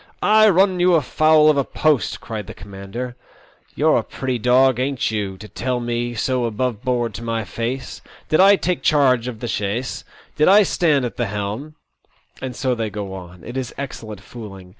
"I 0.43 0.49
run 0.49 0.79
you 0.79 0.99
foul 0.99 1.47
of 1.51 1.57
a 1.57 1.63
post?" 1.63 2.19
cried 2.21 2.47
the 2.47 2.55
commander." 2.55 3.15
You're 3.75 3.99
a 3.99 4.03
pretty 4.03 4.39
dog, 4.39 4.79
ain't 4.79 5.11
you, 5.11 5.37
to 5.37 5.47
TEE 5.47 5.47
OLD 5.47 5.47
SEA 5.47 5.47
DOQ. 5.47 5.51
Ill 5.61 5.65
tell 5.75 5.79
me 5.79 6.13
so 6.15 6.49
aboveboard 6.49 7.13
to 7.13 7.21
my 7.23 7.43
face? 7.43 8.01
Did 8.27 8.39
I 8.39 8.55
tate 8.55 8.81
charge 8.81 9.27
of 9.27 9.41
the 9.41 9.47
chaise? 9.47 10.03
Did 10.37 10.47
I 10.47 10.63
stand 10.63 11.05
at 11.05 11.17
the 11.17 11.27
helm?" 11.27 11.75
And 12.41 12.55
so 12.55 12.73
they 12.73 12.89
go 12.89 13.13
on. 13.13 13.43
It 13.43 13.55
is 13.55 13.75
excellent 13.77 14.21
fooling. 14.21 14.69